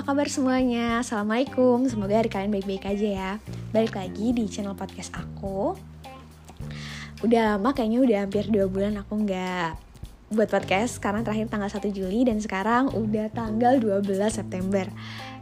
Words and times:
apa 0.00 0.16
kabar 0.16 0.32
semuanya? 0.32 1.04
Assalamualaikum, 1.04 1.84
semoga 1.84 2.16
hari 2.16 2.32
kalian 2.32 2.48
baik-baik 2.48 2.88
aja 2.88 3.04
ya. 3.04 3.30
Balik 3.68 4.00
lagi 4.00 4.32
di 4.32 4.48
channel 4.48 4.72
podcast 4.72 5.12
aku. 5.12 5.76
Udah 7.20 7.60
lama, 7.60 7.76
kayaknya 7.76 8.00
udah 8.00 8.18
hampir 8.24 8.48
2 8.48 8.64
bulan 8.72 8.96
aku 8.96 9.28
nggak 9.28 9.76
buat 10.32 10.48
podcast 10.48 11.04
Karena 11.04 11.20
terakhir 11.20 11.52
tanggal 11.52 11.68
1 11.68 11.92
Juli 11.92 12.24
dan 12.24 12.40
sekarang 12.40 12.96
udah 12.96 13.28
tanggal 13.28 13.76
12 13.76 14.08
September. 14.32 14.88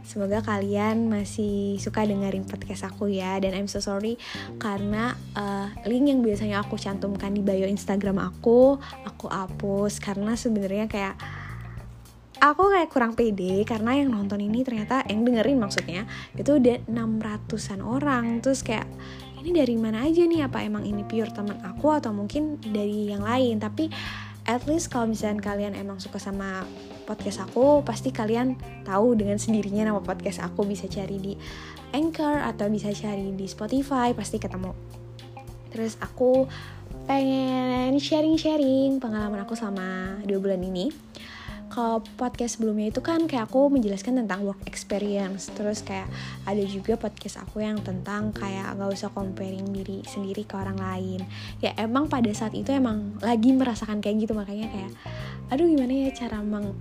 Semoga 0.03 0.43
kalian 0.43 1.07
masih 1.07 1.79
suka 1.79 2.03
dengerin 2.03 2.43
podcast 2.43 2.83
aku 2.83 3.07
ya 3.07 3.39
Dan 3.39 3.55
I'm 3.55 3.71
so 3.71 3.79
sorry 3.79 4.19
karena 4.59 5.15
uh, 5.39 5.71
link 5.87 6.11
yang 6.11 6.19
biasanya 6.19 6.67
aku 6.67 6.75
cantumkan 6.75 7.31
di 7.31 7.39
bio 7.39 7.63
Instagram 7.63 8.19
aku 8.19 8.75
Aku 9.07 9.31
hapus 9.31 10.03
karena 10.03 10.35
sebenarnya 10.35 10.91
kayak 10.91 11.15
aku 12.39 12.71
kayak 12.71 12.89
kurang 12.89 13.13
pede 13.13 13.61
karena 13.67 13.99
yang 13.99 14.15
nonton 14.15 14.39
ini 14.39 14.63
ternyata 14.63 15.03
yang 15.11 15.27
dengerin 15.27 15.59
maksudnya 15.59 16.07
itu 16.35 16.55
udah 16.55 16.87
600-an 16.87 17.79
orang. 17.83 18.39
Terus 18.39 18.63
kayak 18.63 18.87
ini 19.39 19.55
dari 19.55 19.75
mana 19.75 20.03
aja 20.07 20.23
nih? 20.23 20.47
Apa 20.47 20.63
emang 20.63 20.83
ini 20.87 21.03
pure 21.03 21.31
teman 21.31 21.59
aku 21.63 21.91
atau 21.91 22.11
mungkin 22.15 22.59
dari 22.59 23.11
yang 23.11 23.23
lain? 23.23 23.59
Tapi 23.59 23.91
at 24.47 24.65
least 24.65 24.89
kalau 24.89 25.11
misalnya 25.11 25.43
kalian 25.43 25.77
emang 25.77 26.01
suka 26.01 26.17
sama 26.17 26.65
podcast 27.05 27.43
aku 27.45 27.85
pasti 27.85 28.09
kalian 28.09 28.57
tahu 28.85 29.13
dengan 29.13 29.37
sendirinya 29.37 29.93
nama 29.93 30.01
podcast 30.01 30.41
aku 30.41 30.65
bisa 30.65 30.89
cari 30.89 31.17
di 31.21 31.33
Anchor 31.93 32.41
atau 32.45 32.69
bisa 32.69 32.89
cari 32.93 33.33
di 33.33 33.45
Spotify 33.45 34.13
pasti 34.17 34.41
ketemu. 34.41 34.73
Terus 35.69 35.97
aku 36.01 36.49
pengen 37.05 37.97
sharing-sharing 37.97 38.97
pengalaman 39.01 39.41
aku 39.41 39.57
selama 39.57 40.21
dua 40.25 40.37
bulan 40.41 40.61
ini 40.61 41.08
kalau 41.69 42.01
podcast 42.17 42.57
sebelumnya 42.57 42.89
itu 42.89 42.99
kan 42.99 43.29
kayak 43.29 43.47
aku 43.47 43.69
menjelaskan 43.69 44.25
tentang 44.25 44.43
work 44.43 44.65
experience. 44.65 45.53
Terus 45.53 45.85
kayak 45.85 46.09
ada 46.43 46.63
juga 46.65 46.97
podcast 46.97 47.39
aku 47.39 47.61
yang 47.61 47.79
tentang 47.79 48.33
kayak 48.33 48.75
nggak 48.75 48.89
usah 48.89 49.13
comparing 49.13 49.69
diri 49.71 50.01
sendiri 50.09 50.43
ke 50.43 50.57
orang 50.57 50.81
lain. 50.81 51.21
Ya 51.61 51.77
emang 51.77 52.09
pada 52.09 52.29
saat 52.33 52.57
itu 52.57 52.73
emang 52.73 53.21
lagi 53.21 53.53
merasakan 53.53 54.01
kayak 54.01 54.27
gitu 54.27 54.33
makanya 54.33 54.67
kayak 54.73 54.91
aduh 55.49 55.65
gimana 55.65 55.93
ya 55.93 56.09
cara 56.13 56.41
meng 56.45 56.73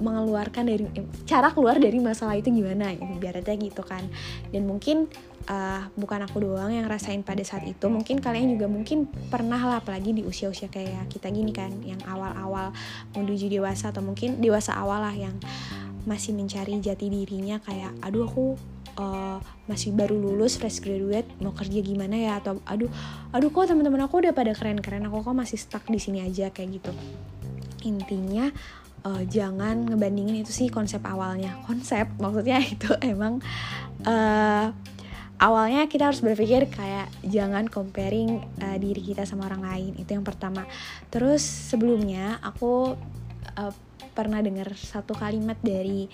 mengeluarkan 0.00 0.64
dari 0.66 0.84
eh, 0.96 1.06
cara 1.28 1.52
keluar 1.52 1.76
dari 1.76 2.00
masalah 2.00 2.34
itu 2.34 2.48
gimana 2.48 2.96
ya 2.96 3.00
biar 3.20 3.44
aja 3.44 3.54
gitu 3.54 3.84
kan. 3.84 4.02
Dan 4.50 4.66
mungkin 4.66 5.06
uh, 5.46 5.86
bukan 5.94 6.26
aku 6.26 6.42
doang 6.42 6.72
yang 6.72 6.90
rasain 6.90 7.22
pada 7.22 7.44
saat 7.46 7.64
itu 7.68 7.86
mungkin 7.86 8.18
kalian 8.18 8.56
juga 8.56 8.66
mungkin 8.66 9.08
pernah 9.28 9.60
lah 9.60 9.76
apalagi 9.80 10.16
di 10.16 10.22
usia-usia 10.26 10.72
kayak 10.72 11.08
kita 11.12 11.30
gini 11.30 11.54
kan 11.54 11.70
yang 11.84 12.00
awal-awal 12.08 12.74
menuju 13.14 13.46
dewasa 13.46 13.94
atau 13.94 14.00
mungkin 14.00 14.42
dewasa 14.42 14.74
awal 14.76 15.04
lah 15.04 15.14
yang 15.14 15.36
masih 16.08 16.32
mencari 16.32 16.80
jati 16.80 17.12
dirinya 17.12 17.60
kayak 17.60 17.92
aduh 18.00 18.24
aku 18.24 18.56
uh, 18.96 19.38
masih 19.68 19.92
baru 19.92 20.16
lulus 20.16 20.56
fresh 20.56 20.80
graduate 20.80 21.28
mau 21.44 21.52
kerja 21.52 21.80
gimana 21.84 22.16
ya? 22.16 22.32
Atau 22.40 22.58
aduh 22.64 22.88
aduh 23.30 23.50
kok 23.52 23.68
teman-teman 23.68 24.04
aku 24.08 24.24
udah 24.24 24.32
pada 24.32 24.56
keren-keren 24.56 25.04
aku 25.06 25.20
kok 25.20 25.36
masih 25.36 25.60
stuck 25.60 25.84
di 25.86 26.00
sini 26.00 26.24
aja 26.24 26.48
kayak 26.48 26.80
gitu. 26.80 26.92
Intinya 27.84 28.52
uh, 29.04 29.22
jangan 29.26 29.88
ngebandingin 29.88 30.42
itu 30.44 30.52
sih 30.52 30.68
konsep 30.68 31.00
awalnya. 31.04 31.56
Konsep 31.64 32.08
maksudnya 32.20 32.60
itu 32.74 32.90
emang 33.00 33.40
uh, 34.04 34.72
awalnya 35.40 35.88
kita 35.88 36.12
harus 36.12 36.20
berpikir 36.20 36.68
kayak 36.68 37.08
jangan 37.24 37.66
comparing 37.66 38.44
uh, 38.60 38.76
diri 38.76 39.00
kita 39.00 39.24
sama 39.24 39.48
orang 39.48 39.64
lain. 39.64 39.92
Itu 39.96 40.16
yang 40.16 40.26
pertama. 40.26 40.68
Terus 41.08 41.40
sebelumnya 41.42 42.38
aku 42.44 42.94
uh, 43.56 43.74
pernah 44.12 44.42
dengar 44.42 44.74
satu 44.74 45.14
kalimat 45.16 45.56
dari 45.62 46.10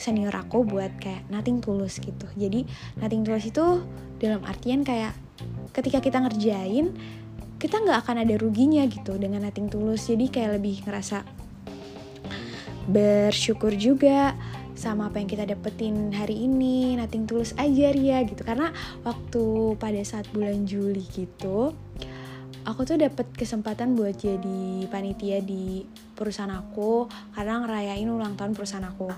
senior 0.00 0.32
aku 0.32 0.64
buat 0.64 0.96
kayak 0.96 1.28
nothing 1.28 1.60
tulus 1.60 2.00
gitu. 2.00 2.24
Jadi 2.38 2.64
nothing 2.96 3.26
tulus 3.26 3.44
itu 3.44 3.84
dalam 4.16 4.40
artian 4.48 4.86
kayak 4.86 5.12
ketika 5.76 6.00
kita 6.00 6.20
ngerjain 6.24 6.92
kita 7.60 7.76
nggak 7.76 8.08
akan 8.08 8.24
ada 8.24 8.34
ruginya 8.40 8.88
gitu 8.88 9.20
dengan 9.20 9.44
nothing 9.44 9.68
tulus. 9.68 10.08
Jadi 10.08 10.32
kayak 10.32 10.56
lebih 10.56 10.80
ngerasa 10.88 11.39
bersyukur 12.90 13.72
juga 13.78 14.34
sama 14.74 15.08
apa 15.08 15.22
yang 15.22 15.28
kita 15.30 15.46
dapetin 15.46 16.10
hari 16.10 16.46
ini. 16.46 16.98
Nating 16.98 17.30
tulus 17.30 17.54
aja 17.56 17.94
Ria 17.94 18.22
gitu. 18.26 18.42
Karena 18.42 18.74
waktu 19.06 19.74
pada 19.78 20.02
saat 20.02 20.26
bulan 20.34 20.66
Juli 20.66 21.06
gitu 21.14 21.74
aku 22.64 22.84
tuh 22.84 23.00
dapet 23.00 23.26
kesempatan 23.36 23.96
buat 23.96 24.20
jadi 24.20 24.84
panitia 24.92 25.40
di 25.40 25.84
perusahaan 26.20 26.52
aku 26.52 27.08
karena 27.32 27.64
ngerayain 27.64 28.04
ulang 28.04 28.36
tahun 28.36 28.52
perusahaan 28.52 28.84
aku. 28.84 29.08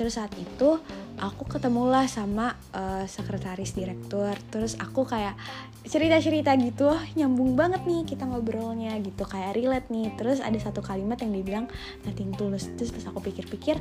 Terus 0.00 0.16
saat 0.16 0.32
itu 0.40 0.80
aku 1.20 1.44
ketemulah 1.44 2.08
sama 2.08 2.56
uh, 2.72 3.04
sekretaris 3.04 3.76
direktur. 3.76 4.32
Terus 4.48 4.80
aku 4.80 5.04
kayak 5.04 5.36
cerita-cerita 5.84 6.56
gitu 6.56 6.88
nyambung 7.14 7.52
banget 7.60 7.84
nih 7.84 8.08
kita 8.08 8.24
ngobrolnya 8.24 8.96
gitu. 9.04 9.28
Kayak 9.28 9.52
relate 9.60 9.88
nih. 9.92 10.16
Terus 10.16 10.40
ada 10.40 10.56
satu 10.56 10.80
kalimat 10.80 11.20
yang 11.20 11.36
dibilang 11.36 11.68
nothing 12.08 12.32
tulus. 12.32 12.72
Terus 12.80 12.96
pas 12.96 13.04
aku 13.12 13.20
pikir-pikir 13.20 13.76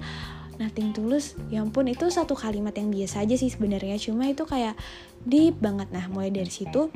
nothing 0.60 0.92
tulus. 0.92 1.40
Ya 1.48 1.64
ampun 1.64 1.88
itu 1.88 2.12
satu 2.12 2.36
kalimat 2.36 2.76
yang 2.76 2.92
biasa 2.92 3.24
aja 3.24 3.40
sih 3.40 3.48
sebenarnya. 3.48 3.96
Cuma 3.96 4.28
itu 4.28 4.44
kayak 4.44 4.76
deep 5.24 5.56
banget. 5.64 5.88
Nah 5.96 6.12
mulai 6.12 6.28
dari 6.36 6.52
situ 6.52 6.92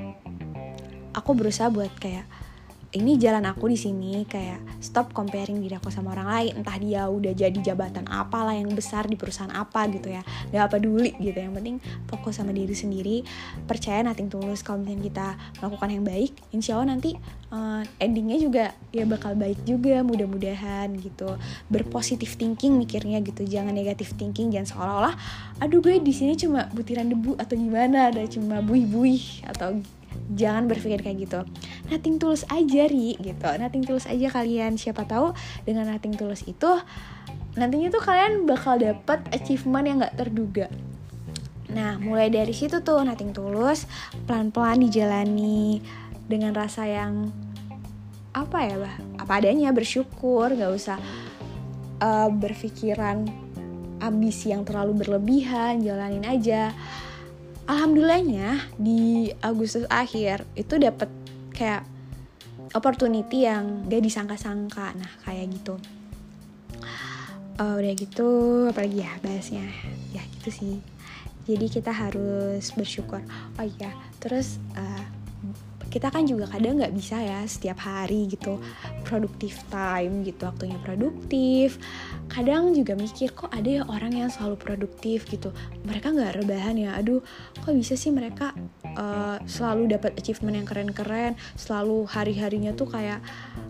aku 1.15 1.31
berusaha 1.33 1.71
buat 1.71 1.95
kayak 1.97 2.27
ini 2.89 3.21
jalan 3.21 3.45
aku 3.45 3.69
di 3.69 3.77
sini 3.77 4.25
kayak 4.25 4.81
stop 4.81 5.13
comparing 5.13 5.61
diri 5.61 5.77
aku 5.77 5.93
sama 5.93 6.17
orang 6.17 6.27
lain. 6.29 6.51
Entah 6.57 6.77
dia 6.81 7.05
udah 7.05 7.33
jadi 7.37 7.59
jabatan 7.61 8.09
apalah 8.09 8.57
yang 8.57 8.73
besar 8.73 9.05
di 9.05 9.13
perusahaan 9.13 9.53
apa 9.53 9.85
gitu 9.93 10.09
ya. 10.09 10.25
Gak 10.49 10.73
peduli 10.73 11.13
gitu. 11.21 11.37
Yang 11.37 11.53
penting 11.61 11.75
fokus 12.09 12.41
sama 12.41 12.49
diri 12.49 12.73
sendiri. 12.73 13.21
Percaya 13.69 14.01
nating 14.01 14.33
tulus 14.33 14.65
kalau 14.65 14.81
misalnya 14.81 15.05
kita 15.05 15.27
melakukan 15.61 15.89
yang 15.93 16.03
baik 16.05 16.31
insya 16.49 16.81
Allah 16.81 16.97
nanti 16.97 17.13
uh, 17.53 17.85
endingnya 18.01 18.37
juga 18.41 18.65
ya 18.89 19.05
bakal 19.05 19.37
baik 19.37 19.61
juga 19.69 20.01
mudah-mudahan 20.01 20.89
gitu. 20.97 21.37
Berpositif 21.69 22.41
thinking 22.41 22.73
mikirnya 22.81 23.21
gitu. 23.21 23.45
Jangan 23.45 23.77
negatif 23.77 24.17
thinking. 24.17 24.49
Jangan 24.49 24.65
seolah-olah 24.65 25.15
aduh 25.61 25.77
gue 25.77 26.01
di 26.01 26.13
sini 26.15 26.33
cuma 26.33 26.65
butiran 26.73 27.05
debu 27.05 27.37
atau 27.37 27.53
gimana. 27.53 28.09
Ada 28.09 28.25
cuma 28.33 28.65
buih-buih 28.65 29.45
atau 29.45 29.77
jangan 30.33 30.69
berpikir 30.69 31.01
kayak 31.01 31.17
gitu. 31.25 31.39
Nothing 31.89 32.21
tulus 32.21 32.45
aja 32.49 32.85
ri 32.85 33.17
gitu. 33.17 33.49
Nothing 33.57 33.83
tulus 33.85 34.05
aja 34.05 34.27
kalian. 34.29 34.77
Siapa 34.77 35.05
tahu 35.05 35.33
dengan 35.65 35.89
nothing 35.89 36.13
tulus 36.13 36.45
itu 36.45 36.69
nantinya 37.57 37.89
tuh 37.89 38.03
kalian 38.03 38.45
bakal 38.45 38.77
dapet 38.77 39.19
achievement 39.33 39.85
yang 39.85 39.97
gak 40.01 40.15
terduga. 40.15 40.67
Nah 41.73 41.97
mulai 41.97 42.29
dari 42.29 42.53
situ 42.53 42.81
tuh 42.81 43.01
nothing 43.01 43.33
tulus 43.33 43.89
pelan-pelan 44.25 44.85
dijalani 44.85 45.81
dengan 46.29 46.53
rasa 46.53 46.85
yang 46.85 47.29
apa 48.33 48.57
ya 48.69 48.75
bah? 48.77 48.95
Apa 49.17 49.41
adanya 49.41 49.73
bersyukur 49.73 50.53
gak 50.53 50.71
usah 50.71 50.97
uh, 51.99 52.29
berpikiran 52.29 53.25
ambisi 53.99 54.55
yang 54.55 54.63
terlalu 54.63 55.03
berlebihan 55.03 55.83
jalanin 55.83 56.23
aja 56.23 56.71
alhamdulillahnya 57.69 58.73
di 58.81 59.29
Agustus 59.45 59.85
akhir 59.93 60.41
itu 60.57 60.81
dapat 60.81 61.05
kayak 61.53 61.85
opportunity 62.73 63.45
yang 63.45 63.85
gak 63.85 64.01
disangka-sangka. 64.01 64.97
Nah 64.97 65.11
kayak 65.21 65.53
gitu. 65.53 65.77
Uh, 67.59 67.75
udah 67.77 67.93
gitu 67.93 68.29
apalagi 68.73 69.05
ya 69.05 69.13
bahasnya? 69.21 69.69
Ya 70.09 70.25
gitu 70.39 70.49
sih. 70.49 70.75
Jadi 71.45 71.65
kita 71.69 71.93
harus 71.93 72.73
bersyukur. 72.73 73.21
Oh 73.61 73.65
iya 73.77 73.93
terus 74.17 74.57
uh, 74.73 75.05
kita 75.89 76.13
kan 76.13 76.23
juga 76.29 76.45
kadang 76.45 76.77
nggak 76.77 76.93
bisa 76.93 77.17
ya 77.17 77.41
setiap 77.49 77.81
hari 77.81 78.29
gitu 78.29 78.61
produktif 79.03 79.57
time 79.73 80.21
gitu 80.23 80.45
waktunya 80.45 80.77
produktif. 80.79 81.81
Kadang 82.29 82.77
juga 82.77 82.93
mikir 82.93 83.33
kok 83.33 83.49
ada 83.49 83.81
ya 83.81 83.83
orang 83.89 84.13
yang 84.13 84.29
selalu 84.29 84.55
produktif 84.61 85.25
gitu? 85.27 85.49
Mereka 85.83 86.13
nggak 86.13 86.45
rebahan 86.45 86.77
ya 86.77 86.93
aduh 86.95 87.25
kok 87.59 87.73
bisa 87.73 87.97
sih 87.97 88.13
mereka 88.13 88.53
uh, 88.95 89.41
selalu 89.49 89.89
dapat 89.97 90.15
achievement 90.21 90.61
yang 90.61 90.67
keren-keren 90.69 91.33
selalu 91.57 92.05
hari-harinya 92.05 92.71
tuh 92.77 92.87
kayak 92.87 93.19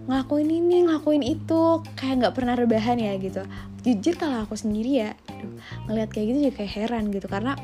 ngelakuin 0.06 0.52
ini 0.52 0.86
ngelakuin 0.86 1.24
itu 1.24 1.82
kayak 1.96 2.28
nggak 2.28 2.36
pernah 2.36 2.56
rebahan 2.60 3.00
ya 3.00 3.16
gitu. 3.16 3.42
Jujur 3.80 4.20
kalau 4.20 4.44
aku 4.44 4.60
sendiri 4.60 4.92
ya 5.08 5.12
aduh, 5.32 5.56
ngeliat 5.88 6.12
kayak 6.12 6.36
gitu 6.36 6.40
juga 6.44 6.54
kayak 6.60 6.72
heran 6.76 7.04
gitu 7.16 7.32
karena 7.32 7.56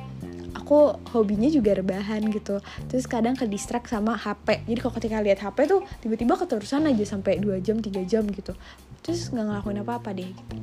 aku 0.66 0.98
hobinya 1.14 1.46
juga 1.46 1.78
rebahan 1.78 2.26
gitu. 2.34 2.58
Terus 2.90 3.06
kadang 3.06 3.38
ke 3.38 3.46
distract 3.46 3.94
sama 3.94 4.18
HP 4.18 4.66
jadi 4.66 4.80
kalau 4.82 4.94
ketika 4.98 5.22
lihat 5.22 5.40
HP 5.46 5.70
tuh 5.70 5.86
tiba-tiba 6.02 6.34
keterusan 6.34 6.90
aja 6.90 7.06
sampai 7.06 7.38
2 7.38 7.62
jam 7.62 7.78
3 7.78 8.02
jam 8.10 8.26
gitu. 8.26 8.58
Terus 9.06 9.30
nggak 9.30 9.46
ngelakuin 9.46 9.86
apa-apa 9.86 10.10
deh 10.18 10.26
gitu. 10.26 10.56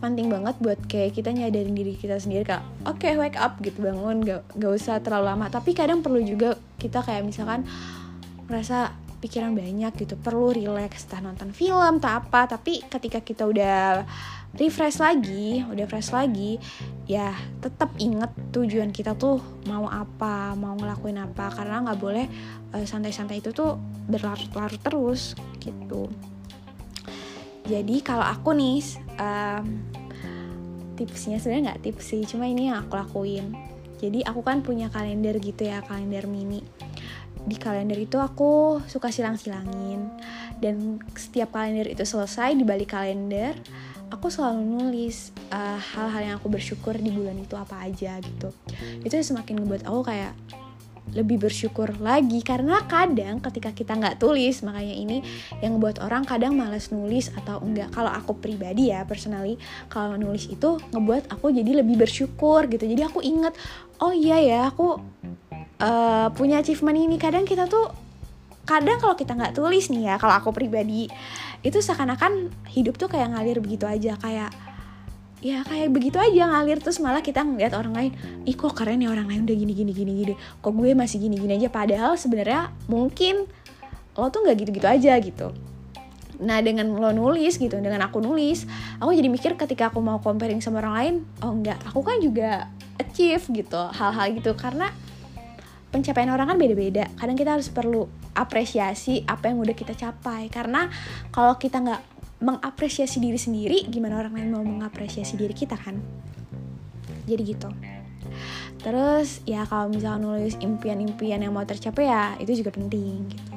Penting 0.00 0.32
banget 0.32 0.56
buat 0.64 0.80
kayak 0.88 1.20
kita 1.20 1.36
nyadarin 1.36 1.76
diri 1.76 1.92
kita 2.00 2.16
sendiri 2.16 2.48
kak. 2.48 2.64
Oke 2.88 3.12
okay, 3.12 3.20
wake 3.20 3.36
up 3.36 3.60
gitu 3.60 3.84
bangun. 3.84 4.24
Gak, 4.24 4.42
gak 4.56 4.72
usah 4.72 5.04
terlalu 5.04 5.28
lama. 5.28 5.46
Tapi 5.52 5.76
kadang 5.76 6.00
perlu 6.00 6.24
juga 6.24 6.56
kita 6.80 7.04
kayak 7.04 7.22
misalkan 7.22 7.68
merasa 8.48 8.96
pikiran 9.20 9.52
banyak 9.52 9.92
gitu. 10.00 10.16
Perlu 10.16 10.56
relax. 10.56 11.04
Entah 11.06 11.20
nonton 11.20 11.52
film 11.52 12.00
tak 12.00 12.26
apa. 12.26 12.56
Tapi 12.56 12.80
ketika 12.88 13.20
kita 13.20 13.44
udah 13.44 14.02
refresh 14.52 15.00
lagi 15.00 15.64
udah 15.64 15.86
fresh 15.88 16.12
lagi 16.12 16.60
ya 17.08 17.32
tetap 17.64 17.92
inget 17.96 18.28
tujuan 18.52 18.92
kita 18.92 19.16
tuh 19.16 19.40
mau 19.64 19.88
apa 19.88 20.52
mau 20.56 20.76
ngelakuin 20.76 21.18
apa 21.24 21.48
karena 21.56 21.80
nggak 21.88 22.00
boleh 22.00 22.26
santai 22.72 23.12
santai-santai 23.12 23.40
itu 23.40 23.50
tuh 23.52 23.76
berlarut-larut 24.08 24.80
terus 24.80 25.36
gitu. 25.60 26.08
Jadi 27.62 28.02
kalau 28.02 28.26
aku 28.26 28.52
nih 28.52 28.82
um, 29.16 29.64
tipsnya 30.98 31.38
sebenarnya 31.38 31.72
nggak 31.72 31.82
tips 31.88 32.04
sih 32.12 32.22
cuma 32.26 32.50
ini 32.50 32.68
yang 32.68 32.84
aku 32.84 32.98
lakuin. 32.98 33.54
Jadi 34.02 34.26
aku 34.26 34.42
kan 34.42 34.66
punya 34.66 34.90
kalender 34.90 35.38
gitu 35.38 35.70
ya 35.70 35.78
kalender 35.86 36.26
mini. 36.26 36.60
Di 37.42 37.54
kalender 37.58 37.98
itu 37.98 38.18
aku 38.18 38.82
suka 38.90 39.14
silang-silangin. 39.14 40.10
Dan 40.58 40.98
setiap 41.14 41.54
kalender 41.54 41.86
itu 41.86 42.02
selesai 42.02 42.54
di 42.54 42.66
balik 42.66 42.94
kalender 42.94 43.54
aku 44.12 44.28
selalu 44.28 44.60
nulis 44.60 45.32
eh, 45.48 45.80
hal-hal 45.96 46.20
yang 46.20 46.34
aku 46.36 46.52
bersyukur 46.52 46.92
di 46.92 47.08
bulan 47.08 47.40
itu 47.40 47.56
apa 47.56 47.80
aja 47.88 48.20
gitu. 48.20 48.52
Itu 49.00 49.16
semakin 49.16 49.64
ngebuat 49.64 49.88
aku 49.88 50.00
kayak 50.04 50.36
lebih 51.16 51.42
bersyukur 51.42 51.90
lagi. 51.98 52.44
Karena 52.44 52.84
kadang 52.86 53.40
ketika 53.40 53.72
kita 53.72 53.96
nggak 53.96 54.20
tulis 54.22 54.60
makanya 54.62 54.94
ini 54.94 55.18
yang 55.64 55.80
ngebuat 55.80 56.04
orang 56.04 56.22
kadang 56.28 56.54
males 56.54 56.92
nulis 56.92 57.32
atau 57.32 57.58
enggak. 57.64 57.90
Kalau 57.90 58.12
aku 58.12 58.36
pribadi 58.36 58.92
ya 58.92 59.02
personally 59.08 59.56
kalau 59.88 60.14
nulis 60.20 60.46
itu 60.46 60.78
ngebuat 60.92 61.32
aku 61.32 61.50
jadi 61.50 61.82
lebih 61.82 61.96
bersyukur 61.98 62.68
gitu. 62.68 62.84
Jadi 62.84 63.02
aku 63.02 63.24
inget 63.24 63.56
oh 63.98 64.12
iya 64.12 64.38
ya 64.38 64.60
aku 64.68 65.00
uh, 65.80 66.28
punya 66.36 66.60
achievement 66.60 67.00
ini. 67.00 67.16
Kadang 67.16 67.48
kita 67.48 67.66
tuh 67.66 68.11
kadang 68.62 68.98
kalau 69.02 69.18
kita 69.18 69.34
nggak 69.34 69.58
tulis 69.58 69.90
nih 69.90 70.12
ya 70.12 70.14
kalau 70.22 70.38
aku 70.38 70.54
pribadi 70.54 71.10
itu 71.66 71.78
seakan-akan 71.82 72.50
hidup 72.70 72.94
tuh 72.94 73.10
kayak 73.10 73.34
ngalir 73.34 73.58
begitu 73.58 73.86
aja 73.86 74.14
kayak 74.18 74.54
ya 75.42 75.66
kayak 75.66 75.90
begitu 75.90 76.22
aja 76.22 76.46
ngalir 76.54 76.78
terus 76.78 77.02
malah 77.02 77.18
kita 77.18 77.42
ngeliat 77.42 77.74
orang 77.74 77.90
lain 77.90 78.12
ih 78.46 78.54
kok 78.54 78.78
keren 78.78 79.02
ya 79.02 79.10
orang 79.10 79.26
lain 79.26 79.42
udah 79.42 79.56
gini 79.58 79.74
gini 79.74 79.90
gini 79.90 80.12
gini 80.22 80.34
kok 80.38 80.70
gue 80.70 80.94
masih 80.94 81.18
gini 81.18 81.34
gini 81.34 81.58
aja. 81.58 81.66
Padahal 81.66 82.14
sebenarnya 82.14 82.70
mungkin 82.86 83.50
lo 84.14 84.30
tuh 84.30 84.46
nggak 84.46 84.56
gitu 84.62 84.70
gitu 84.78 84.86
aja 84.86 85.12
gitu. 85.18 85.50
Nah 86.38 86.62
dengan 86.62 86.94
lo 86.94 87.10
nulis 87.10 87.58
gitu 87.58 87.74
dengan 87.82 88.06
aku 88.06 88.22
nulis 88.22 88.70
aku 89.02 89.10
jadi 89.10 89.26
mikir 89.26 89.58
ketika 89.58 89.90
aku 89.90 89.98
mau 89.98 90.22
comparing 90.22 90.62
sama 90.62 90.78
orang 90.78 90.94
lain 90.94 91.14
oh 91.42 91.50
enggak 91.50 91.78
aku 91.90 92.06
kan 92.06 92.22
juga 92.22 92.70
achieve 93.02 93.42
gitu 93.50 93.82
hal-hal 93.90 94.38
gitu. 94.38 94.54
Karena 94.54 94.94
pencapaian 95.90 96.30
orang 96.30 96.54
kan 96.54 96.56
beda-beda 96.62 97.10
kadang 97.18 97.34
kita 97.34 97.58
harus 97.58 97.66
perlu 97.66 98.06
apresiasi 98.32 99.24
apa 99.28 99.52
yang 99.52 99.60
udah 99.60 99.76
kita 99.76 99.92
capai. 99.96 100.48
Karena 100.48 100.88
kalau 101.32 101.56
kita 101.56 101.80
nggak 101.80 102.02
mengapresiasi 102.42 103.22
diri 103.22 103.38
sendiri 103.38 103.86
gimana 103.86 104.18
orang 104.18 104.34
lain 104.34 104.48
mau 104.50 104.64
mengapresiasi 104.64 105.38
diri 105.38 105.54
kita 105.54 105.78
kan? 105.78 106.00
Jadi 107.28 107.42
gitu. 107.46 107.70
Terus 108.82 109.46
ya 109.46 109.62
kalau 109.70 109.94
misalnya 109.94 110.26
nulis 110.26 110.58
impian-impian 110.58 111.38
yang 111.38 111.54
mau 111.54 111.62
tercapai 111.62 112.10
ya 112.10 112.34
itu 112.42 112.64
juga 112.64 112.74
penting 112.74 113.30
gitu. 113.30 113.54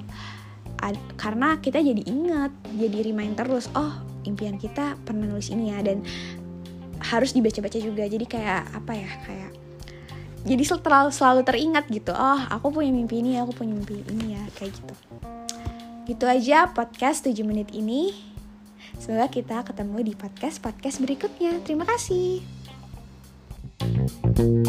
Ad, 0.86 1.00
karena 1.18 1.58
kita 1.58 1.82
jadi 1.82 2.04
ingat 2.06 2.52
jadi 2.78 3.10
remind 3.10 3.40
terus 3.40 3.72
oh 3.74 3.96
impian 4.28 4.62
kita 4.62 5.00
pernah 5.02 5.26
nulis 5.26 5.50
ini 5.50 5.74
ya 5.74 5.82
dan 5.82 6.06
harus 7.02 7.34
dibaca-baca 7.34 7.80
juga. 7.82 8.06
Jadi 8.06 8.26
kayak 8.30 8.70
apa 8.70 8.92
ya 8.94 9.10
kayak 9.26 9.65
jadi 10.46 10.62
selalu 10.62 11.10
selalu 11.10 11.42
teringat 11.42 11.90
gitu 11.90 12.14
oh 12.14 12.42
aku 12.54 12.70
punya 12.70 12.94
mimpi 12.94 13.20
ini 13.20 13.42
aku 13.42 13.52
punya 13.66 13.74
mimpi 13.74 14.06
ini 14.14 14.38
ya 14.38 14.44
kayak 14.56 14.78
gitu. 14.78 14.94
Gitu 16.06 16.26
aja 16.30 16.70
podcast 16.70 17.26
7 17.26 17.42
menit 17.42 17.74
ini. 17.74 18.14
Semoga 19.02 19.26
kita 19.26 19.66
ketemu 19.66 20.06
di 20.06 20.14
podcast 20.14 20.62
podcast 20.62 21.02
berikutnya. 21.02 21.60
Terima 21.66 21.84
kasih. 21.84 22.46
thank 23.76 24.40
you 24.40 24.65